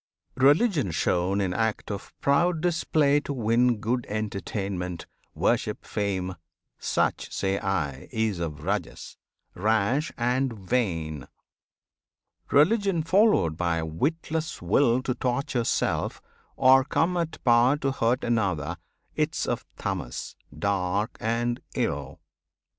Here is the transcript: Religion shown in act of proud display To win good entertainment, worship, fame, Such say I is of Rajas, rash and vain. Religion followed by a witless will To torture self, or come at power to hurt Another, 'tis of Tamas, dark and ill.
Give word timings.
Religion 0.37 0.89
shown 0.89 1.39
in 1.39 1.53
act 1.53 1.91
of 1.91 2.11
proud 2.21 2.59
display 2.59 3.19
To 3.19 3.33
win 3.33 3.77
good 3.77 4.07
entertainment, 4.09 5.05
worship, 5.35 5.85
fame, 5.85 6.37
Such 6.79 7.31
say 7.31 7.59
I 7.59 8.09
is 8.11 8.39
of 8.39 8.63
Rajas, 8.63 9.15
rash 9.53 10.11
and 10.17 10.53
vain. 10.53 11.27
Religion 12.49 13.03
followed 13.03 13.55
by 13.57 13.77
a 13.77 13.85
witless 13.85 14.59
will 14.59 15.03
To 15.03 15.13
torture 15.13 15.63
self, 15.63 16.19
or 16.55 16.83
come 16.83 17.15
at 17.15 17.37
power 17.43 17.77
to 17.77 17.91
hurt 17.91 18.23
Another, 18.23 18.77
'tis 19.15 19.45
of 19.45 19.63
Tamas, 19.77 20.35
dark 20.57 21.15
and 21.21 21.61
ill. 21.75 22.21